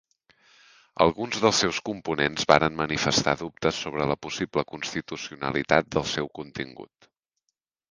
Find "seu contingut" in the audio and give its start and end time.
6.17-7.11